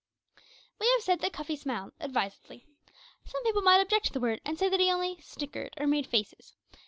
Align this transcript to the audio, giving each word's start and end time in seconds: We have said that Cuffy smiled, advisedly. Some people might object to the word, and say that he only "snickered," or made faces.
We 0.79 0.89
have 0.95 1.03
said 1.03 1.19
that 1.19 1.33
Cuffy 1.33 1.55
smiled, 1.55 1.91
advisedly. 1.99 2.65
Some 3.23 3.43
people 3.43 3.61
might 3.61 3.81
object 3.81 4.05
to 4.07 4.13
the 4.13 4.19
word, 4.19 4.41
and 4.43 4.57
say 4.57 4.67
that 4.67 4.79
he 4.79 4.91
only 4.91 5.19
"snickered," 5.21 5.75
or 5.77 5.85
made 5.85 6.07
faces. 6.07 6.55